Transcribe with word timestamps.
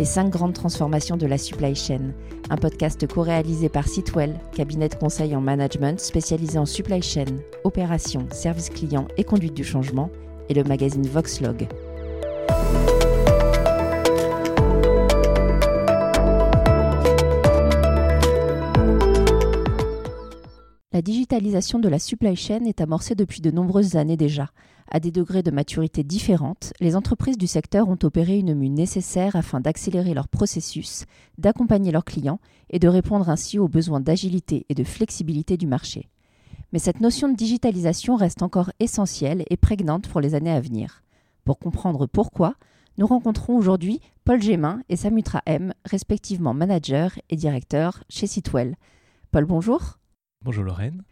Les 0.00 0.06
5 0.06 0.30
grandes 0.30 0.54
transformations 0.54 1.18
de 1.18 1.26
la 1.26 1.36
supply 1.36 1.74
chain, 1.74 2.14
un 2.48 2.56
podcast 2.56 3.06
co-réalisé 3.06 3.68
par 3.68 3.86
Sitwell, 3.86 4.34
cabinet 4.56 4.88
de 4.88 4.94
conseil 4.94 5.36
en 5.36 5.42
management 5.42 6.00
spécialisé 6.00 6.58
en 6.58 6.64
supply 6.64 7.02
chain, 7.02 7.26
opération, 7.64 8.26
service 8.32 8.70
client 8.70 9.06
et 9.18 9.24
conduite 9.24 9.52
du 9.52 9.62
changement, 9.62 10.08
et 10.48 10.54
le 10.54 10.64
magazine 10.64 11.06
Voxlog. 11.06 11.68
La 21.00 21.02
digitalisation 21.02 21.78
de 21.78 21.88
la 21.88 21.98
supply 21.98 22.36
chain 22.36 22.66
est 22.66 22.82
amorcée 22.82 23.14
depuis 23.14 23.40
de 23.40 23.50
nombreuses 23.50 23.96
années 23.96 24.18
déjà. 24.18 24.50
À 24.90 25.00
des 25.00 25.10
degrés 25.10 25.42
de 25.42 25.50
maturité 25.50 26.04
différentes, 26.04 26.74
les 26.78 26.94
entreprises 26.94 27.38
du 27.38 27.46
secteur 27.46 27.88
ont 27.88 27.96
opéré 28.02 28.36
une 28.36 28.52
mue 28.52 28.68
nécessaire 28.68 29.34
afin 29.34 29.60
d'accélérer 29.60 30.12
leur 30.12 30.28
processus, 30.28 31.06
d'accompagner 31.38 31.90
leurs 31.90 32.04
clients 32.04 32.38
et 32.68 32.78
de 32.78 32.86
répondre 32.86 33.30
ainsi 33.30 33.58
aux 33.58 33.66
besoins 33.66 34.00
d'agilité 34.00 34.66
et 34.68 34.74
de 34.74 34.84
flexibilité 34.84 35.56
du 35.56 35.66
marché. 35.66 36.10
Mais 36.70 36.78
cette 36.78 37.00
notion 37.00 37.30
de 37.30 37.34
digitalisation 37.34 38.16
reste 38.16 38.42
encore 38.42 38.70
essentielle 38.78 39.44
et 39.48 39.56
prégnante 39.56 40.06
pour 40.06 40.20
les 40.20 40.34
années 40.34 40.52
à 40.52 40.60
venir. 40.60 41.02
Pour 41.46 41.58
comprendre 41.58 42.08
pourquoi, 42.08 42.56
nous 42.98 43.06
rencontrons 43.06 43.56
aujourd'hui 43.56 44.02
Paul 44.26 44.42
Gémin 44.42 44.82
et 44.90 44.96
Samutra 44.96 45.40
M, 45.46 45.72
respectivement 45.86 46.52
manager 46.52 47.18
et 47.30 47.36
directeur 47.36 48.04
chez 48.10 48.26
Sitwell. 48.26 48.76
Paul, 49.30 49.46
bonjour. 49.46 49.99
Bonjour 50.42 50.64
Lorraine. 50.64 51.02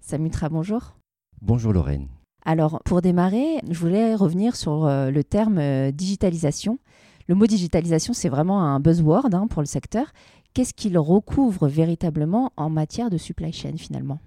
Samutra, 0.00 0.48
bonjour. 0.48 0.96
Bonjour 1.42 1.74
Lorraine. 1.74 2.08
Alors, 2.46 2.80
pour 2.86 3.02
démarrer, 3.02 3.58
je 3.68 3.78
voulais 3.78 4.14
revenir 4.14 4.56
sur 4.56 4.86
euh, 4.86 5.10
le 5.10 5.22
terme 5.22 5.58
euh, 5.58 5.90
digitalisation. 5.90 6.78
Le 7.26 7.34
mot 7.34 7.46
digitalisation, 7.46 8.14
c'est 8.14 8.30
vraiment 8.30 8.62
un 8.62 8.80
buzzword 8.80 9.34
hein, 9.34 9.46
pour 9.46 9.60
le 9.60 9.66
secteur. 9.66 10.06
Qu'est-ce 10.54 10.72
qu'il 10.72 10.96
recouvre 10.96 11.68
véritablement 11.68 12.50
en 12.56 12.70
matière 12.70 13.10
de 13.10 13.18
supply 13.18 13.52
chain 13.52 13.76
finalement? 13.76 14.20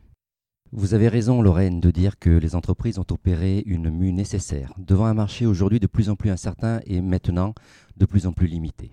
Vous 0.71 0.93
avez 0.93 1.07
raison 1.07 1.41
Lorraine 1.41 1.79
de 1.79 1.89
dire 1.89 2.19
que 2.19 2.29
les 2.29 2.53
entreprises 2.53 2.99
ont 2.99 3.07
opéré 3.09 3.63
une 3.65 3.89
mue 3.89 4.13
nécessaire 4.13 4.73
devant 4.77 5.05
un 5.05 5.15
marché 5.15 5.47
aujourd'hui 5.47 5.79
de 5.79 5.87
plus 5.87 6.09
en 6.09 6.15
plus 6.15 6.29
incertain 6.29 6.81
et 6.85 7.01
maintenant 7.01 7.55
de 7.97 8.05
plus 8.05 8.27
en 8.27 8.31
plus 8.31 8.45
limité. 8.45 8.91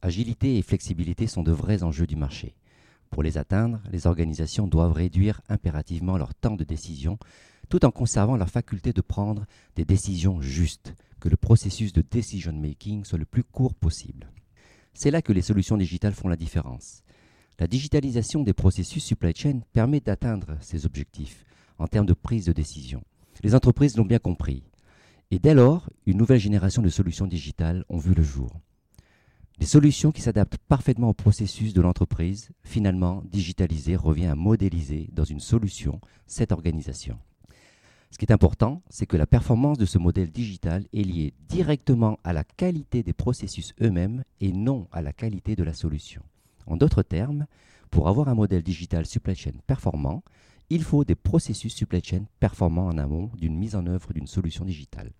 Agilité 0.00 0.58
et 0.58 0.62
flexibilité 0.62 1.26
sont 1.26 1.42
de 1.42 1.50
vrais 1.50 1.82
enjeux 1.82 2.06
du 2.06 2.14
marché. 2.14 2.54
Pour 3.10 3.22
les 3.22 3.38
atteindre, 3.38 3.80
les 3.90 4.06
organisations 4.06 4.66
doivent 4.66 4.92
réduire 4.92 5.40
impérativement 5.48 6.18
leur 6.18 6.34
temps 6.34 6.56
de 6.56 6.64
décision 6.64 7.18
tout 7.68 7.84
en 7.84 7.90
conservant 7.90 8.36
leur 8.36 8.48
faculté 8.48 8.92
de 8.92 9.00
prendre 9.00 9.46
des 9.76 9.84
décisions 9.84 10.40
justes, 10.40 10.94
que 11.20 11.28
le 11.28 11.36
processus 11.36 11.92
de 11.92 12.02
decision 12.08 12.52
making 12.52 13.04
soit 13.04 13.18
le 13.18 13.24
plus 13.24 13.44
court 13.44 13.74
possible. 13.74 14.30
C'est 14.94 15.10
là 15.10 15.22
que 15.22 15.32
les 15.32 15.42
solutions 15.42 15.76
digitales 15.76 16.14
font 16.14 16.28
la 16.28 16.36
différence. 16.36 17.02
La 17.58 17.66
digitalisation 17.66 18.42
des 18.42 18.52
processus 18.52 19.04
supply 19.04 19.34
chain 19.34 19.60
permet 19.72 20.00
d'atteindre 20.00 20.56
ces 20.60 20.86
objectifs 20.86 21.44
en 21.78 21.86
termes 21.86 22.06
de 22.06 22.14
prise 22.14 22.46
de 22.46 22.52
décision. 22.52 23.02
Les 23.42 23.54
entreprises 23.54 23.96
l'ont 23.96 24.04
bien 24.04 24.18
compris. 24.18 24.62
Et 25.30 25.38
dès 25.38 25.54
lors, 25.54 25.90
une 26.06 26.16
nouvelle 26.16 26.40
génération 26.40 26.82
de 26.82 26.88
solutions 26.88 27.26
digitales 27.26 27.84
ont 27.88 27.98
vu 27.98 28.14
le 28.14 28.22
jour. 28.22 28.60
Des 29.58 29.66
solutions 29.66 30.12
qui 30.12 30.22
s'adaptent 30.22 30.58
parfaitement 30.68 31.08
au 31.08 31.14
processus 31.14 31.74
de 31.74 31.80
l'entreprise, 31.80 32.50
finalement, 32.62 33.24
digitaliser 33.24 33.96
revient 33.96 34.26
à 34.26 34.36
modéliser 34.36 35.10
dans 35.12 35.24
une 35.24 35.40
solution 35.40 36.00
cette 36.28 36.52
organisation. 36.52 37.18
Ce 38.12 38.18
qui 38.18 38.24
est 38.24 38.32
important, 38.32 38.82
c'est 38.88 39.06
que 39.06 39.16
la 39.16 39.26
performance 39.26 39.76
de 39.76 39.84
ce 39.84 39.98
modèle 39.98 40.30
digital 40.30 40.86
est 40.94 41.02
liée 41.02 41.34
directement 41.48 42.20
à 42.22 42.32
la 42.32 42.44
qualité 42.44 43.02
des 43.02 43.12
processus 43.12 43.74
eux-mêmes 43.82 44.22
et 44.40 44.52
non 44.52 44.86
à 44.92 45.02
la 45.02 45.12
qualité 45.12 45.56
de 45.56 45.64
la 45.64 45.74
solution. 45.74 46.22
En 46.66 46.76
d'autres 46.76 47.02
termes, 47.02 47.46
pour 47.90 48.08
avoir 48.08 48.28
un 48.28 48.34
modèle 48.34 48.62
digital 48.62 49.06
supply 49.06 49.34
chain 49.34 49.54
performant, 49.66 50.22
il 50.70 50.84
faut 50.84 51.04
des 51.04 51.16
processus 51.16 51.74
supply 51.74 52.02
chain 52.02 52.26
performants 52.38 52.86
en 52.86 52.96
amont 52.96 53.30
d'une 53.36 53.56
mise 53.56 53.74
en 53.74 53.86
œuvre 53.86 54.12
d'une 54.12 54.28
solution 54.28 54.64
digitale. 54.64 55.10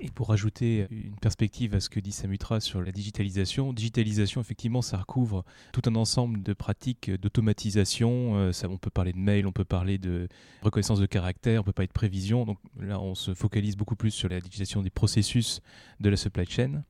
Et 0.00 0.10
pour 0.10 0.32
ajouter 0.32 0.88
une 0.90 1.14
perspective 1.16 1.74
à 1.74 1.80
ce 1.80 1.88
que 1.88 2.00
dit 2.00 2.10
Samutra 2.10 2.58
sur 2.58 2.82
la 2.82 2.90
digitalisation, 2.90 3.72
digitalisation, 3.72 4.40
effectivement, 4.40 4.82
ça 4.82 4.96
recouvre 4.96 5.44
tout 5.72 5.82
un 5.86 5.94
ensemble 5.94 6.42
de 6.42 6.52
pratiques 6.52 7.12
d'automatisation. 7.12 8.36
Euh, 8.36 8.52
on 8.68 8.76
peut 8.76 8.90
parler 8.90 9.12
de 9.12 9.18
mail, 9.18 9.46
on 9.46 9.52
peut 9.52 9.64
parler 9.64 9.98
de 9.98 10.28
reconnaissance 10.62 10.98
de 10.98 11.06
caractère, 11.06 11.60
on 11.60 11.64
peut 11.64 11.72
parler 11.72 11.86
de 11.86 11.92
prévision. 11.92 12.44
Donc 12.44 12.58
là, 12.80 13.00
on 13.00 13.14
se 13.14 13.34
focalise 13.34 13.76
beaucoup 13.76 13.94
plus 13.94 14.10
sur 14.10 14.28
la 14.28 14.40
digitalisation 14.40 14.82
des 14.82 14.90
processus 14.90 15.60
de 16.00 16.08
la 16.10 16.16
supply 16.16 16.46
chain. 16.46 16.82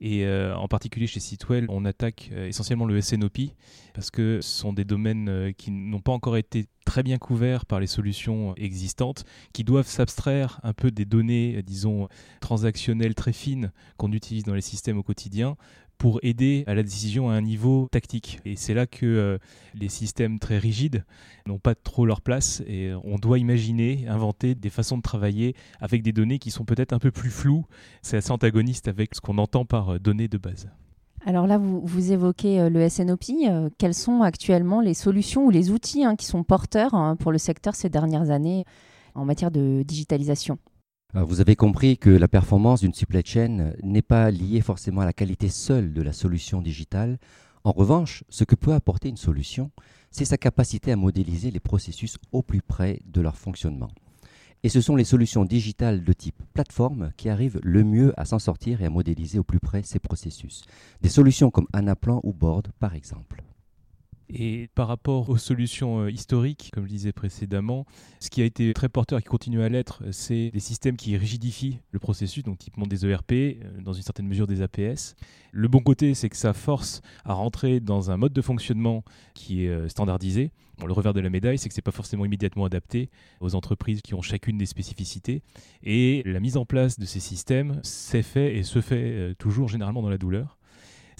Et 0.00 0.24
euh, 0.24 0.56
en 0.56 0.66
particulier 0.66 1.06
chez 1.06 1.20
Sitwell, 1.20 1.66
on 1.68 1.84
attaque 1.84 2.30
euh, 2.32 2.48
essentiellement 2.48 2.86
le 2.86 3.00
SNOP 3.00 3.52
parce 3.92 4.10
que 4.10 4.40
ce 4.40 4.48
sont 4.48 4.72
des 4.72 4.84
domaines 4.84 5.28
euh, 5.28 5.52
qui 5.52 5.70
n'ont 5.70 6.00
pas 6.00 6.12
encore 6.12 6.38
été 6.38 6.66
très 6.86 7.02
bien 7.02 7.18
couverts 7.18 7.66
par 7.66 7.80
les 7.80 7.86
solutions 7.86 8.54
existantes, 8.56 9.24
qui 9.52 9.62
doivent 9.62 9.86
s'abstraire 9.86 10.58
un 10.62 10.72
peu 10.72 10.90
des 10.90 11.04
données, 11.04 11.62
disons, 11.62 12.08
transactionnelles 12.40 13.14
très 13.14 13.32
fines 13.32 13.72
qu'on 13.96 14.12
utilise 14.12 14.44
dans 14.44 14.54
les 14.54 14.60
systèmes 14.62 14.98
au 14.98 15.02
quotidien 15.02 15.56
pour 16.00 16.18
aider 16.22 16.64
à 16.66 16.74
la 16.74 16.82
décision 16.82 17.28
à 17.28 17.34
un 17.34 17.42
niveau 17.42 17.86
tactique. 17.92 18.40
Et 18.46 18.56
c'est 18.56 18.72
là 18.72 18.86
que 18.86 19.04
euh, 19.04 19.36
les 19.74 19.90
systèmes 19.90 20.38
très 20.38 20.56
rigides 20.56 21.04
n'ont 21.46 21.58
pas 21.58 21.74
trop 21.74 22.06
leur 22.06 22.22
place 22.22 22.62
et 22.66 22.90
on 23.04 23.18
doit 23.18 23.38
imaginer, 23.38 24.06
inventer 24.08 24.54
des 24.54 24.70
façons 24.70 24.96
de 24.96 25.02
travailler 25.02 25.54
avec 25.78 26.02
des 26.02 26.12
données 26.12 26.38
qui 26.38 26.50
sont 26.50 26.64
peut-être 26.64 26.94
un 26.94 26.98
peu 26.98 27.10
plus 27.10 27.28
floues. 27.28 27.66
C'est 28.00 28.16
assez 28.16 28.32
antagoniste 28.32 28.88
avec 28.88 29.14
ce 29.14 29.20
qu'on 29.20 29.36
entend 29.36 29.66
par 29.66 29.90
euh, 29.90 29.98
données 29.98 30.26
de 30.26 30.38
base. 30.38 30.70
Alors 31.26 31.46
là, 31.46 31.58
vous, 31.58 31.82
vous 31.84 32.12
évoquez 32.12 32.60
euh, 32.60 32.70
le 32.70 32.88
SNOP. 32.88 33.26
Quelles 33.76 33.92
sont 33.92 34.22
actuellement 34.22 34.80
les 34.80 34.94
solutions 34.94 35.44
ou 35.44 35.50
les 35.50 35.70
outils 35.70 36.02
hein, 36.02 36.16
qui 36.16 36.24
sont 36.24 36.44
porteurs 36.44 36.94
hein, 36.94 37.16
pour 37.16 37.30
le 37.30 37.36
secteur 37.36 37.74
ces 37.74 37.90
dernières 37.90 38.30
années 38.30 38.64
en 39.14 39.26
matière 39.26 39.50
de 39.50 39.82
digitalisation? 39.82 40.58
Vous 41.14 41.40
avez 41.40 41.56
compris 41.56 41.98
que 41.98 42.10
la 42.10 42.28
performance 42.28 42.80
d'une 42.80 42.94
supply 42.94 43.22
chain 43.24 43.72
n'est 43.82 44.02
pas 44.02 44.30
liée 44.30 44.60
forcément 44.60 45.00
à 45.00 45.04
la 45.04 45.12
qualité 45.12 45.48
seule 45.48 45.92
de 45.92 46.02
la 46.02 46.12
solution 46.12 46.62
digitale. 46.62 47.18
En 47.64 47.72
revanche, 47.72 48.22
ce 48.28 48.44
que 48.44 48.54
peut 48.54 48.72
apporter 48.72 49.08
une 49.08 49.16
solution, 49.16 49.72
c'est 50.12 50.24
sa 50.24 50.36
capacité 50.36 50.92
à 50.92 50.96
modéliser 50.96 51.50
les 51.50 51.60
processus 51.60 52.16
au 52.30 52.42
plus 52.42 52.62
près 52.62 53.00
de 53.06 53.20
leur 53.20 53.36
fonctionnement. 53.36 53.90
Et 54.62 54.68
ce 54.68 54.80
sont 54.80 54.94
les 54.94 55.04
solutions 55.04 55.44
digitales 55.44 56.04
de 56.04 56.12
type 56.12 56.42
plateforme 56.52 57.10
qui 57.16 57.28
arrivent 57.28 57.60
le 57.62 57.82
mieux 57.82 58.12
à 58.20 58.24
s'en 58.24 58.38
sortir 58.38 58.80
et 58.80 58.86
à 58.86 58.90
modéliser 58.90 59.38
au 59.38 59.44
plus 59.44 59.60
près 59.60 59.82
ces 59.82 59.98
processus. 59.98 60.62
Des 61.00 61.08
solutions 61.08 61.50
comme 61.50 61.66
Anaplan 61.72 62.20
ou 62.22 62.32
Board, 62.32 62.68
par 62.78 62.94
exemple. 62.94 63.42
Et 64.32 64.68
par 64.74 64.86
rapport 64.86 65.28
aux 65.28 65.36
solutions 65.36 66.02
euh, 66.02 66.10
historiques, 66.10 66.70
comme 66.72 66.84
je 66.84 66.90
disais 66.90 67.12
précédemment, 67.12 67.84
ce 68.20 68.30
qui 68.30 68.42
a 68.42 68.44
été 68.44 68.72
très 68.74 68.88
porteur 68.88 69.18
et 69.18 69.22
qui 69.22 69.28
continue 69.28 69.62
à 69.62 69.68
l'être, 69.68 70.04
c'est 70.12 70.50
des 70.50 70.60
systèmes 70.60 70.96
qui 70.96 71.16
rigidifient 71.16 71.80
le 71.90 71.98
processus, 71.98 72.44
donc 72.44 72.58
typiquement 72.58 72.86
des 72.86 73.04
ERP, 73.04 73.32
euh, 73.32 73.56
dans 73.80 73.92
une 73.92 74.02
certaine 74.02 74.28
mesure 74.28 74.46
des 74.46 74.62
APS. 74.62 75.16
Le 75.50 75.66
bon 75.66 75.80
côté, 75.80 76.14
c'est 76.14 76.28
que 76.28 76.36
ça 76.36 76.52
force 76.52 77.00
à 77.24 77.32
rentrer 77.32 77.80
dans 77.80 78.12
un 78.12 78.16
mode 78.16 78.32
de 78.32 78.42
fonctionnement 78.42 79.04
qui 79.34 79.64
est 79.64 79.68
euh, 79.68 79.88
standardisé. 79.88 80.52
le 80.86 80.92
revers 80.92 81.12
de 81.12 81.20
la 81.20 81.28
médaille, 81.28 81.58
c'est 81.58 81.68
que 81.68 81.74
ce 81.74 81.80
n'est 81.80 81.82
pas 81.82 81.90
forcément 81.90 82.24
immédiatement 82.24 82.64
adapté 82.64 83.10
aux 83.40 83.56
entreprises 83.56 84.00
qui 84.00 84.14
ont 84.14 84.22
chacune 84.22 84.58
des 84.58 84.66
spécificités. 84.66 85.42
Et 85.82 86.22
la 86.24 86.38
mise 86.38 86.56
en 86.56 86.64
place 86.64 87.00
de 87.00 87.04
ces 87.04 87.20
systèmes 87.20 87.80
s'est 87.82 88.22
fait 88.22 88.56
et 88.56 88.62
se 88.62 88.80
fait 88.80 89.34
toujours 89.38 89.68
généralement 89.68 90.02
dans 90.02 90.08
la 90.08 90.18
douleur. 90.18 90.59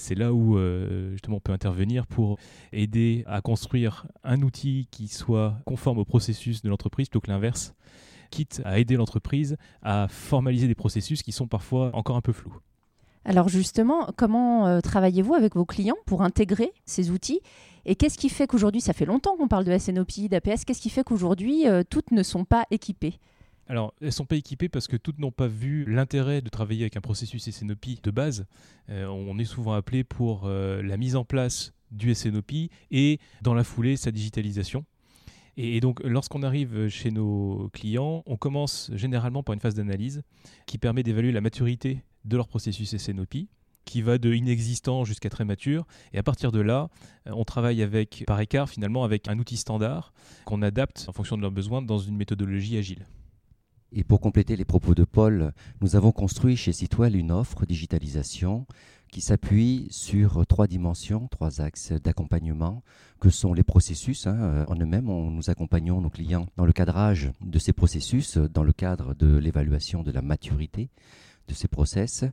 C'est 0.00 0.14
là 0.14 0.32
où 0.32 0.56
euh, 0.56 1.12
justement 1.12 1.36
on 1.36 1.40
peut 1.40 1.52
intervenir 1.52 2.06
pour 2.06 2.38
aider 2.72 3.22
à 3.26 3.42
construire 3.42 4.06
un 4.24 4.40
outil 4.40 4.88
qui 4.90 5.08
soit 5.08 5.58
conforme 5.66 5.98
au 5.98 6.06
processus 6.06 6.62
de 6.62 6.70
l'entreprise 6.70 7.08
plutôt 7.08 7.20
que 7.20 7.30
l'inverse, 7.30 7.74
quitte 8.30 8.62
à 8.64 8.78
aider 8.78 8.96
l'entreprise 8.96 9.56
à 9.82 10.06
formaliser 10.08 10.68
des 10.68 10.74
processus 10.74 11.22
qui 11.22 11.32
sont 11.32 11.46
parfois 11.46 11.90
encore 11.94 12.16
un 12.16 12.22
peu 12.22 12.32
flous. 12.32 12.56
Alors 13.26 13.50
justement, 13.50 14.08
comment 14.16 14.66
euh, 14.66 14.80
travaillez-vous 14.80 15.34
avec 15.34 15.54
vos 15.54 15.66
clients 15.66 15.98
pour 16.06 16.22
intégrer 16.22 16.72
ces 16.86 17.10
outils? 17.10 17.40
Et 17.84 17.94
qu'est-ce 17.94 18.16
qui 18.16 18.30
fait 18.30 18.46
qu'aujourd'hui, 18.46 18.80
ça 18.80 18.94
fait 18.94 19.04
longtemps 19.04 19.36
qu'on 19.36 19.48
parle 19.48 19.64
de 19.64 19.76
SNOP, 19.76 20.28
d'APS, 20.30 20.64
qu'est-ce 20.64 20.80
qui 20.80 20.90
fait 20.90 21.04
qu'aujourd'hui, 21.04 21.68
euh, 21.68 21.82
toutes 21.88 22.10
ne 22.10 22.22
sont 22.22 22.44
pas 22.46 22.64
équipées? 22.70 23.18
Alors, 23.70 23.94
elles 24.00 24.12
sont 24.12 24.26
pas 24.26 24.34
équipées 24.34 24.68
parce 24.68 24.88
que 24.88 24.96
toutes 24.96 25.20
n'ont 25.20 25.30
pas 25.30 25.46
vu 25.46 25.84
l'intérêt 25.84 26.42
de 26.42 26.48
travailler 26.48 26.82
avec 26.82 26.96
un 26.96 27.00
processus 27.00 27.48
SNOP 27.48 28.02
de 28.02 28.10
base. 28.10 28.44
Euh, 28.88 29.06
on 29.06 29.38
est 29.38 29.44
souvent 29.44 29.74
appelé 29.74 30.02
pour 30.02 30.42
euh, 30.46 30.82
la 30.82 30.96
mise 30.96 31.14
en 31.14 31.24
place 31.24 31.72
du 31.92 32.12
SNOP 32.12 32.50
et 32.90 33.20
dans 33.42 33.54
la 33.54 33.62
foulée 33.62 33.96
sa 33.96 34.10
digitalisation. 34.10 34.84
Et, 35.56 35.78
donc, 35.78 36.00
lorsqu'on 36.02 36.42
arrive 36.42 36.88
chez 36.88 37.12
nos 37.12 37.70
clients, 37.72 38.24
on 38.26 38.36
commence 38.36 38.90
généralement 38.94 39.44
par 39.44 39.54
une 39.54 39.60
phase 39.60 39.76
d'analyse 39.76 40.22
qui 40.66 40.76
permet 40.76 41.04
d'évaluer 41.04 41.30
la 41.30 41.40
maturité 41.40 42.02
de 42.24 42.36
leur 42.36 42.48
processus 42.48 42.96
SNOP 42.96 43.46
qui 43.84 44.02
va 44.02 44.18
de 44.18 44.34
inexistant 44.34 45.04
jusqu'à 45.04 45.30
très 45.30 45.44
mature. 45.44 45.86
Et 46.12 46.18
à 46.18 46.24
partir 46.24 46.50
de 46.50 46.60
là, 46.60 46.88
euh, 47.28 47.32
on 47.36 47.44
travaille 47.44 47.84
avec, 47.84 48.24
par 48.26 48.40
écart 48.40 48.68
finalement 48.68 49.04
avec 49.04 49.28
un 49.28 49.38
outil 49.38 49.56
standard 49.56 50.12
qu'on 50.44 50.60
adapte 50.60 51.04
en 51.06 51.12
fonction 51.12 51.36
de 51.36 51.42
leurs 51.42 51.52
besoins 51.52 51.82
dans 51.82 51.98
une 51.98 52.16
méthodologie 52.16 52.76
agile. 52.76 53.06
Et 53.92 54.04
pour 54.04 54.20
compléter 54.20 54.54
les 54.54 54.64
propos 54.64 54.94
de 54.94 55.04
Paul, 55.04 55.52
nous 55.80 55.96
avons 55.96 56.12
construit 56.12 56.56
chez 56.56 56.72
Sitwell 56.72 57.16
une 57.16 57.32
offre 57.32 57.66
digitalisation 57.66 58.66
qui 59.10 59.20
s'appuie 59.20 59.88
sur 59.90 60.46
trois 60.46 60.68
dimensions, 60.68 61.26
trois 61.26 61.60
axes 61.60 61.92
d'accompagnement, 61.92 62.82
que 63.18 63.30
sont 63.30 63.52
les 63.52 63.64
processus. 63.64 64.28
Hein, 64.28 64.64
en 64.68 64.76
eux-mêmes, 64.76 65.06
nous 65.06 65.50
accompagnons 65.50 66.00
nos 66.00 66.10
clients 66.10 66.46
dans 66.56 66.64
le 66.64 66.72
cadrage 66.72 67.32
de 67.40 67.58
ces 67.58 67.72
processus, 67.72 68.36
dans 68.36 68.62
le 68.62 68.72
cadre 68.72 69.14
de 69.14 69.36
l'évaluation 69.36 70.04
de 70.04 70.12
la 70.12 70.22
maturité 70.22 70.88
de 71.48 71.54
ces 71.54 71.66
process. 71.66 72.24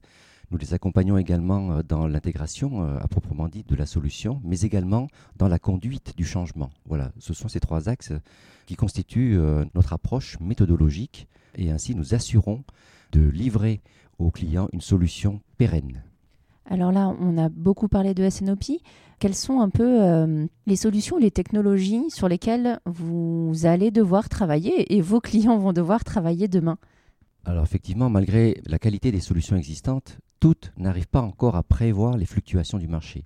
Nous 0.50 0.58
les 0.58 0.74
accompagnons 0.74 1.18
également 1.18 1.72
euh, 1.72 1.84
dans 1.84 2.08
l'intégration 2.08 2.84
euh, 2.84 3.00
à 3.00 3.08
proprement 3.08 3.50
dit 3.50 3.64
de 3.64 3.76
la 3.76 3.86
solution, 3.86 4.40
mais 4.46 4.62
également 4.62 5.10
dans 5.36 5.50
la 5.50 5.60
conduite 5.60 6.14
du 6.16 6.24
changement. 6.24 6.70
Voilà, 6.86 7.12
ce 7.20 7.34
sont 7.34 7.50
ces 7.50 7.60
trois 7.60 7.90
axes 7.90 8.14
qui 8.66 8.76
constituent 8.76 9.38
euh, 9.38 9.66
notre 9.76 9.92
approche 9.92 10.40
méthodologique 10.40 11.28
et 11.58 11.72
ainsi 11.72 11.96
nous 11.96 12.14
assurons 12.14 12.64
de 13.12 13.22
livrer 13.22 13.82
aux 14.20 14.32
clients 14.32 14.70
une 14.74 14.82
solution 14.82 15.42
pérenne. 15.58 16.04
Alors 16.70 16.92
là, 16.92 17.16
on 17.20 17.38
a 17.38 17.50
beaucoup 17.50 17.88
parlé 17.88 18.14
de 18.14 18.30
SNOP. 18.30 18.82
Quelles 19.20 19.36
sont 19.36 19.62
un 19.62 19.70
peu 19.70 20.48
les 20.66 20.76
solutions, 20.76 21.18
les 21.18 21.32
technologies 21.32 22.10
sur 22.10 22.28
lesquelles 22.28 22.80
vous 22.86 23.54
allez 23.64 23.90
devoir 23.90 24.30
travailler 24.30 24.96
et 24.96 25.02
vos 25.02 25.22
clients 25.22 25.58
vont 25.58 25.74
devoir 25.74 26.04
travailler 26.04 26.48
demain? 26.48 26.78
Alors 27.46 27.64
effectivement, 27.64 28.10
malgré 28.10 28.62
la 28.66 28.78
qualité 28.80 29.12
des 29.12 29.22
solutions 29.22 29.56
existantes, 29.56 30.18
toutes 30.40 30.74
n'arrivent 30.78 31.08
pas 31.08 31.22
encore 31.22 31.56
à 31.56 31.64
prévoir 31.64 32.18
les 32.18 32.26
fluctuations 32.26 32.78
du 32.78 32.88
marché. 32.88 33.24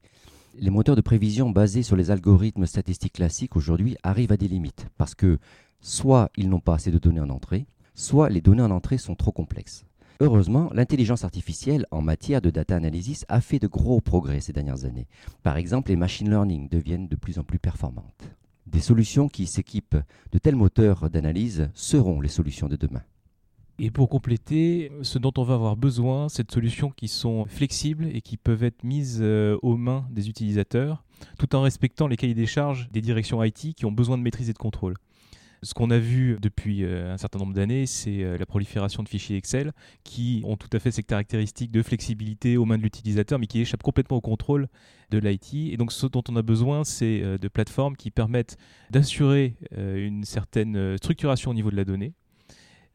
Les 0.59 0.69
moteurs 0.69 0.95
de 0.95 1.01
prévision 1.01 1.49
basés 1.49 1.81
sur 1.81 1.95
les 1.95 2.11
algorithmes 2.11 2.67
statistiques 2.67 3.13
classiques 3.13 3.55
aujourd'hui 3.55 3.97
arrivent 4.03 4.31
à 4.31 4.37
des 4.37 4.47
limites 4.47 4.87
parce 4.97 5.15
que 5.15 5.39
soit 5.79 6.29
ils 6.37 6.49
n'ont 6.49 6.59
pas 6.59 6.75
assez 6.75 6.91
de 6.91 6.99
données 6.99 7.19
en 7.19 7.29
entrée, 7.29 7.65
soit 8.01 8.29
les 8.29 8.41
données 8.41 8.63
en 8.63 8.71
entrée 8.71 8.97
sont 8.97 9.15
trop 9.15 9.31
complexes. 9.31 9.85
Heureusement, 10.19 10.69
l'intelligence 10.73 11.23
artificielle 11.23 11.85
en 11.91 12.01
matière 12.01 12.41
de 12.41 12.49
data 12.49 12.75
analysis 12.75 13.25
a 13.29 13.41
fait 13.41 13.59
de 13.59 13.67
gros 13.67 14.01
progrès 14.01 14.41
ces 14.41 14.53
dernières 14.53 14.85
années. 14.85 15.07
Par 15.43 15.57
exemple, 15.57 15.91
les 15.91 15.95
machine 15.95 16.29
learning 16.29 16.67
deviennent 16.67 17.07
de 17.07 17.15
plus 17.15 17.37
en 17.37 17.43
plus 17.43 17.59
performantes. 17.59 18.29
Des 18.65 18.79
solutions 18.79 19.29
qui 19.29 19.45
s'équipent 19.45 19.97
de 20.31 20.37
tels 20.39 20.55
moteurs 20.55 21.09
d'analyse 21.09 21.69
seront 21.73 22.21
les 22.21 22.29
solutions 22.29 22.67
de 22.67 22.75
demain. 22.75 23.03
Et 23.79 23.89
pour 23.89 24.09
compléter, 24.09 24.91
ce 25.01 25.17
dont 25.17 25.33
on 25.37 25.43
va 25.43 25.55
avoir 25.55 25.75
besoin, 25.75 26.29
c'est 26.29 26.45
de 26.45 26.51
solutions 26.51 26.91
qui 26.91 27.07
sont 27.07 27.45
flexibles 27.45 28.07
et 28.13 28.21
qui 28.21 28.37
peuvent 28.37 28.63
être 28.63 28.83
mises 28.83 29.19
euh, 29.21 29.57
aux 29.61 29.77
mains 29.77 30.05
des 30.11 30.29
utilisateurs, 30.29 31.03
tout 31.39 31.55
en 31.55 31.61
respectant 31.61 32.07
les 32.07 32.17
cahiers 32.17 32.35
des 32.35 32.45
charges 32.45 32.89
des 32.91 33.01
directions 33.01 33.43
IT 33.43 33.75
qui 33.75 33.85
ont 33.85 33.91
besoin 33.91 34.17
de 34.17 34.23
maîtrise 34.23 34.49
et 34.49 34.53
de 34.53 34.57
contrôle. 34.57 34.95
Ce 35.63 35.75
qu'on 35.75 35.91
a 35.91 35.99
vu 35.99 36.37
depuis 36.41 36.83
euh, 36.83 37.13
un 37.13 37.17
certain 37.17 37.37
nombre 37.37 37.53
d'années, 37.53 37.85
c'est 37.85 38.23
euh, 38.23 38.35
la 38.35 38.47
prolifération 38.47 39.03
de 39.03 39.09
fichiers 39.09 39.37
Excel 39.37 39.73
qui 40.03 40.41
ont 40.43 40.57
tout 40.57 40.69
à 40.73 40.79
fait 40.79 40.89
ces 40.89 41.03
caractéristiques 41.03 41.69
de 41.69 41.83
flexibilité 41.83 42.57
aux 42.57 42.65
mains 42.65 42.79
de 42.79 42.83
l'utilisateur, 42.83 43.37
mais 43.37 43.45
qui 43.45 43.61
échappent 43.61 43.83
complètement 43.83 44.17
au 44.17 44.21
contrôle 44.21 44.67
de 45.11 45.19
l'IT. 45.19 45.53
Et 45.71 45.77
donc 45.77 45.91
ce 45.91 46.07
dont 46.07 46.23
on 46.29 46.35
a 46.35 46.41
besoin, 46.41 46.83
c'est 46.83 47.19
de 47.37 47.47
plateformes 47.47 47.95
qui 47.95 48.09
permettent 48.09 48.57
d'assurer 48.89 49.55
une 49.77 50.23
certaine 50.23 50.97
structuration 50.97 51.51
au 51.51 51.53
niveau 51.53 51.69
de 51.69 51.75
la 51.75 51.83
donnée, 51.85 52.13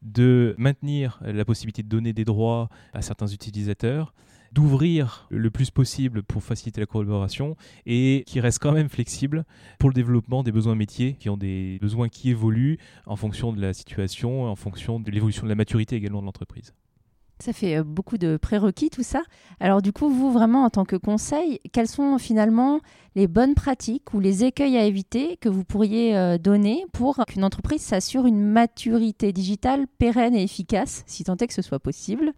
de 0.01 0.55
maintenir 0.57 1.19
la 1.21 1.45
possibilité 1.45 1.83
de 1.83 1.89
donner 1.89 2.11
des 2.11 2.25
droits 2.25 2.69
à 2.93 3.01
certains 3.01 3.27
utilisateurs, 3.27 4.13
d'ouvrir 4.57 5.27
le 5.29 5.51
plus 5.51 5.69
possible 5.69 6.23
pour 6.23 6.41
faciliter 6.41 6.81
la 6.81 6.87
collaboration 6.87 7.55
et 7.85 8.23
qui 8.25 8.39
reste 8.39 8.57
quand 8.57 8.71
même 8.71 8.89
flexible 8.89 9.45
pour 9.77 9.87
le 9.87 9.93
développement 9.93 10.41
des 10.41 10.51
besoins 10.51 10.73
métiers 10.73 11.13
qui 11.13 11.29
ont 11.29 11.37
des 11.37 11.77
besoins 11.79 12.09
qui 12.09 12.31
évoluent 12.31 12.79
en 13.05 13.15
fonction 13.15 13.53
de 13.53 13.61
la 13.61 13.75
situation, 13.75 14.45
en 14.45 14.55
fonction 14.55 14.99
de 14.99 15.11
l'évolution 15.11 15.43
de 15.43 15.49
la 15.49 15.53
maturité 15.53 15.95
également 15.95 16.21
de 16.21 16.25
l'entreprise. 16.25 16.73
Ça 17.39 17.53
fait 17.53 17.77
euh, 17.77 17.83
beaucoup 17.83 18.17
de 18.17 18.35
prérequis 18.37 18.89
tout 18.89 19.03
ça. 19.03 19.21
Alors 19.59 19.83
du 19.83 19.93
coup, 19.93 20.09
vous 20.09 20.31
vraiment 20.31 20.63
en 20.63 20.71
tant 20.71 20.85
que 20.85 20.95
conseil, 20.95 21.59
quelles 21.71 21.87
sont 21.87 22.17
finalement 22.17 22.79
les 23.13 23.27
bonnes 23.27 23.53
pratiques 23.53 24.11
ou 24.15 24.19
les 24.19 24.43
écueils 24.43 24.75
à 24.75 24.85
éviter 24.85 25.37
que 25.37 25.49
vous 25.49 25.65
pourriez 25.65 26.17
euh, 26.17 26.39
donner 26.39 26.83
pour 26.93 27.23
qu'une 27.27 27.43
entreprise 27.43 27.81
s'assure 27.81 28.25
une 28.25 28.41
maturité 28.41 29.33
digitale 29.33 29.85
pérenne 29.99 30.33
et 30.33 30.41
efficace, 30.41 31.03
si 31.05 31.23
tant 31.25 31.37
est 31.37 31.45
que 31.45 31.53
ce 31.53 31.61
soit 31.61 31.79
possible? 31.79 32.33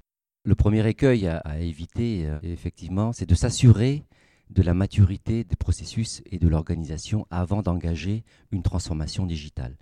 Le 0.46 0.56
premier 0.56 0.88
écueil 0.88 1.28
à, 1.28 1.60
éviter, 1.60 2.26
euh, 2.26 2.40
effectivement, 2.44 3.12
c'est 3.12 3.28
de 3.28 3.36
s'assurer 3.36 4.06
de 4.50 4.64
la 4.64 4.74
maturité 4.74 5.44
des 5.44 5.58
processus 5.58 6.22
et 6.32 6.40
de 6.40 6.48
l'organisation 6.48 7.28
avant 7.30 7.62
d'engager 7.62 8.24
une 8.52 8.64
transformation 8.64 9.26
digitale. 9.26 9.76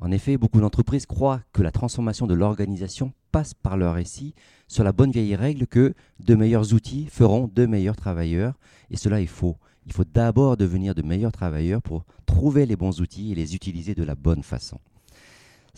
En 0.00 0.10
effet, 0.10 0.38
beaucoup 0.38 0.60
d'entreprises 0.60 1.04
croient 1.04 1.42
que 1.52 1.62
la 1.62 1.72
transformation 1.72 2.26
de 2.26 2.32
l'organisation 2.32 3.12
passe 3.32 3.52
par 3.52 3.76
leur 3.76 3.94
récit 3.94 4.34
sur 4.66 4.82
la 4.82 4.92
bonne 4.92 5.10
vieille 5.10 5.36
règle 5.36 5.66
que 5.66 5.92
de 6.20 6.34
meilleurs 6.34 6.72
outils 6.72 7.06
feront 7.10 7.50
de 7.54 7.66
meilleurs 7.66 7.96
travailleurs. 7.96 8.58
Et 8.90 8.96
cela 8.96 9.20
est 9.20 9.26
faux. 9.26 9.58
Il 9.84 9.92
faut 9.92 10.04
d'abord 10.04 10.56
devenir 10.56 10.94
de 10.94 11.02
meilleurs 11.02 11.32
travailleurs 11.32 11.82
pour 11.82 12.06
trouver 12.24 12.64
les 12.64 12.76
bons 12.76 13.02
outils 13.02 13.32
et 13.32 13.34
les 13.34 13.54
utiliser 13.54 13.94
de 13.94 14.04
la 14.04 14.14
bonne 14.14 14.42
façon. 14.42 14.80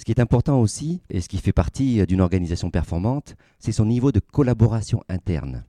Ce 0.00 0.04
qui 0.06 0.12
est 0.12 0.20
important 0.20 0.58
aussi, 0.58 1.02
et 1.10 1.20
ce 1.20 1.28
qui 1.28 1.36
fait 1.36 1.52
partie 1.52 2.06
d'une 2.06 2.22
organisation 2.22 2.70
performante, 2.70 3.36
c'est 3.58 3.70
son 3.70 3.84
niveau 3.84 4.12
de 4.12 4.18
collaboration 4.18 5.02
interne. 5.10 5.66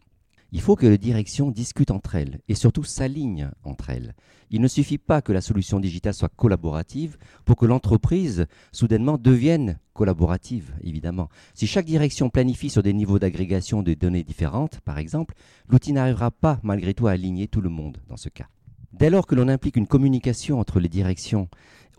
Il 0.53 0.61
faut 0.61 0.77
que 0.77 0.85
les 0.85 0.97
directions 0.97 1.51
discutent 1.51 1.91
entre 1.91 2.15
elles 2.15 2.39
et 2.47 2.55
surtout 2.55 2.85
s'alignent 2.85 3.51
entre 3.65 3.89
elles. 3.89 4.15
Il 4.49 4.61
ne 4.61 4.69
suffit 4.69 4.97
pas 4.97 5.21
que 5.21 5.33
la 5.33 5.41
solution 5.41 5.81
digitale 5.81 6.13
soit 6.13 6.31
collaborative 6.33 7.17
pour 7.43 7.57
que 7.57 7.65
l'entreprise 7.65 8.45
soudainement 8.71 9.17
devienne 9.17 9.79
collaborative, 9.91 10.75
évidemment. 10.81 11.27
Si 11.53 11.67
chaque 11.67 11.85
direction 11.85 12.29
planifie 12.29 12.69
sur 12.69 12.83
des 12.83 12.93
niveaux 12.93 13.19
d'agrégation 13.19 13.83
de 13.83 13.93
données 13.95 14.23
différentes, 14.23 14.79
par 14.79 14.97
exemple, 14.97 15.35
l'outil 15.67 15.91
n'arrivera 15.91 16.31
pas 16.31 16.57
malgré 16.63 16.93
tout 16.93 17.07
à 17.07 17.11
aligner 17.11 17.49
tout 17.49 17.59
le 17.59 17.69
monde 17.69 17.97
dans 18.07 18.15
ce 18.15 18.29
cas. 18.29 18.47
Dès 18.93 19.09
lors 19.09 19.25
que 19.25 19.35
l'on 19.35 19.47
implique 19.47 19.77
une 19.77 19.87
communication 19.87 20.59
entre 20.59 20.79
les 20.79 20.89
directions 20.89 21.47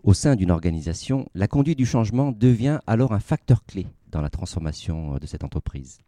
au 0.03 0.13
sein 0.13 0.35
d'une 0.35 0.51
organisation, 0.51 1.27
la 1.33 1.47
conduite 1.47 1.77
du 1.77 1.85
changement 1.85 2.31
devient 2.31 2.79
alors 2.87 3.13
un 3.13 3.19
facteur 3.19 3.65
clé 3.65 3.87
dans 4.11 4.21
la 4.21 4.29
transformation 4.29 5.17
de 5.17 5.25
cette 5.25 5.43
entreprise. 5.43 5.99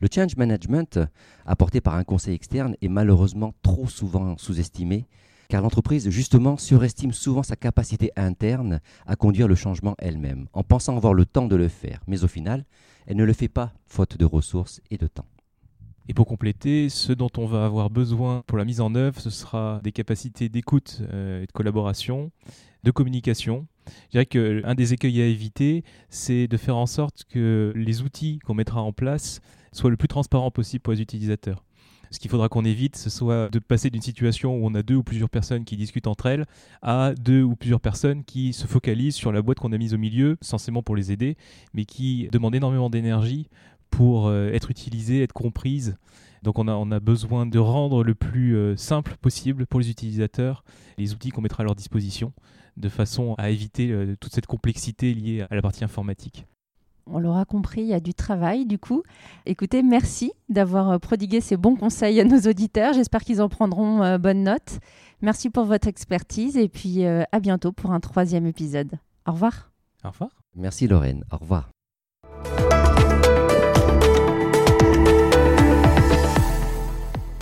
Le 0.00 0.08
change 0.12 0.36
management 0.36 0.98
apporté 1.46 1.80
par 1.80 1.94
un 1.94 2.04
conseil 2.04 2.34
externe 2.34 2.76
est 2.82 2.88
malheureusement 2.88 3.54
trop 3.62 3.88
souvent 3.88 4.36
sous-estimé 4.38 5.06
car 5.48 5.62
l'entreprise 5.62 6.10
justement 6.10 6.56
surestime 6.56 7.12
souvent 7.12 7.42
sa 7.42 7.56
capacité 7.56 8.12
interne 8.16 8.80
à 9.06 9.16
conduire 9.16 9.48
le 9.48 9.54
changement 9.54 9.94
elle-même, 9.98 10.46
en 10.52 10.62
pensant 10.62 10.96
avoir 10.96 11.14
le 11.14 11.24
temps 11.24 11.46
de 11.46 11.56
le 11.56 11.68
faire, 11.68 12.02
mais 12.06 12.22
au 12.22 12.28
final, 12.28 12.64
elle 13.06 13.16
ne 13.16 13.24
le 13.24 13.32
fait 13.32 13.48
pas 13.48 13.72
faute 13.86 14.18
de 14.18 14.26
ressources 14.26 14.82
et 14.90 14.98
de 14.98 15.06
temps. 15.06 15.24
Et 16.08 16.14
pour 16.14 16.26
compléter, 16.26 16.88
ce 16.88 17.12
dont 17.12 17.28
on 17.36 17.44
va 17.44 17.66
avoir 17.66 17.90
besoin 17.90 18.42
pour 18.46 18.56
la 18.56 18.64
mise 18.64 18.80
en 18.80 18.94
œuvre, 18.94 19.20
ce 19.20 19.28
sera 19.28 19.80
des 19.84 19.92
capacités 19.92 20.48
d'écoute 20.48 21.02
euh, 21.12 21.42
et 21.42 21.46
de 21.46 21.52
collaboration, 21.52 22.30
de 22.82 22.90
communication. 22.90 23.66
Je 24.06 24.12
dirais 24.12 24.26
qu'un 24.26 24.74
des 24.74 24.94
écueils 24.94 25.20
à 25.20 25.26
éviter, 25.26 25.84
c'est 26.08 26.48
de 26.48 26.56
faire 26.56 26.78
en 26.78 26.86
sorte 26.86 27.24
que 27.28 27.74
les 27.76 28.00
outils 28.00 28.38
qu'on 28.38 28.54
mettra 28.54 28.80
en 28.80 28.92
place 28.92 29.40
soient 29.72 29.90
le 29.90 29.98
plus 29.98 30.08
transparents 30.08 30.50
possible 30.50 30.80
pour 30.80 30.94
les 30.94 31.02
utilisateurs. 31.02 31.62
Ce 32.10 32.18
qu'il 32.18 32.30
faudra 32.30 32.48
qu'on 32.48 32.64
évite, 32.64 32.96
ce 32.96 33.10
soit 33.10 33.50
de 33.50 33.58
passer 33.58 33.90
d'une 33.90 34.00
situation 34.00 34.56
où 34.56 34.66
on 34.66 34.74
a 34.74 34.82
deux 34.82 34.94
ou 34.94 35.02
plusieurs 35.02 35.28
personnes 35.28 35.66
qui 35.66 35.76
discutent 35.76 36.06
entre 36.06 36.24
elles 36.24 36.46
à 36.80 37.12
deux 37.20 37.42
ou 37.42 37.54
plusieurs 37.54 37.80
personnes 37.80 38.24
qui 38.24 38.54
se 38.54 38.66
focalisent 38.66 39.14
sur 39.14 39.30
la 39.30 39.42
boîte 39.42 39.58
qu'on 39.58 39.72
a 39.72 39.78
mise 39.78 39.92
au 39.92 39.98
milieu, 39.98 40.38
censément 40.40 40.82
pour 40.82 40.96
les 40.96 41.12
aider, 41.12 41.36
mais 41.74 41.84
qui 41.84 42.28
demandent 42.32 42.54
énormément 42.54 42.88
d'énergie 42.88 43.48
pour 43.90 44.26
euh, 44.26 44.50
être 44.52 44.70
utilisées, 44.70 45.22
être 45.22 45.32
comprises. 45.32 45.96
Donc 46.42 46.58
on 46.58 46.68
a, 46.68 46.72
on 46.72 46.90
a 46.90 47.00
besoin 47.00 47.46
de 47.46 47.58
rendre 47.58 48.04
le 48.04 48.14
plus 48.14 48.56
euh, 48.56 48.76
simple 48.76 49.16
possible 49.20 49.66
pour 49.66 49.80
les 49.80 49.90
utilisateurs 49.90 50.64
les 50.98 51.14
outils 51.14 51.30
qu'on 51.30 51.40
mettra 51.40 51.62
à 51.62 51.64
leur 51.64 51.74
disposition, 51.74 52.32
de 52.76 52.88
façon 52.88 53.34
à 53.38 53.50
éviter 53.50 53.90
euh, 53.90 54.16
toute 54.20 54.32
cette 54.32 54.46
complexité 54.46 55.14
liée 55.14 55.46
à 55.48 55.54
la 55.54 55.62
partie 55.62 55.84
informatique. 55.84 56.46
On 57.10 57.18
l'aura 57.18 57.46
compris, 57.46 57.80
il 57.80 57.86
y 57.86 57.94
a 57.94 58.00
du 58.00 58.12
travail 58.12 58.66
du 58.66 58.78
coup. 58.78 59.02
Écoutez, 59.46 59.82
merci 59.82 60.32
d'avoir 60.50 61.00
prodigué 61.00 61.40
ces 61.40 61.56
bons 61.56 61.74
conseils 61.74 62.20
à 62.20 62.24
nos 62.24 62.40
auditeurs. 62.40 62.92
J'espère 62.92 63.22
qu'ils 63.22 63.40
en 63.40 63.48
prendront 63.48 64.02
euh, 64.02 64.18
bonne 64.18 64.42
note. 64.42 64.78
Merci 65.22 65.48
pour 65.48 65.64
votre 65.64 65.88
expertise 65.88 66.56
et 66.56 66.68
puis 66.68 67.06
euh, 67.06 67.22
à 67.32 67.40
bientôt 67.40 67.72
pour 67.72 67.92
un 67.92 68.00
troisième 68.00 68.46
épisode. 68.46 68.98
Au 69.26 69.32
revoir. 69.32 69.70
Au 70.04 70.10
revoir. 70.10 70.30
Merci 70.54 70.86
Lorraine. 70.86 71.24
Au 71.32 71.38
revoir. 71.38 71.70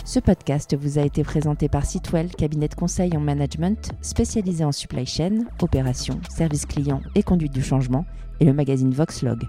Ce 0.07 0.21
podcast 0.21 0.77
vous 0.77 1.01
a 1.01 1.03
été 1.03 1.25
présenté 1.25 1.69
par 1.69 1.85
Sitwell, 1.85 2.29
cabinet 2.29 2.69
de 2.69 2.77
conseil 2.77 3.17
en 3.17 3.21
management 3.21 3.91
spécialisé 4.03 4.65
en 4.65 4.71
supply 4.71 5.05
chain, 5.05 5.47
opérations, 5.61 6.21
services 6.31 6.65
clients 6.65 7.03
et 7.17 7.25
conduite 7.25 7.53
du 7.53 7.61
changement, 7.61 8.07
et 8.39 8.45
le 8.45 8.53
magazine 8.53 8.93
Voxlog. 8.93 9.43